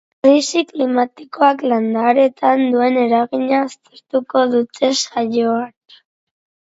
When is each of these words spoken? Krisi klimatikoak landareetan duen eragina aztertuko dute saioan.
Krisi 0.25 0.61
klimatikoak 0.69 1.59
landareetan 1.71 2.63
duen 2.75 2.97
eragina 3.01 3.59
aztertuko 3.65 4.43
dute 4.55 4.89
saioan. 5.05 5.69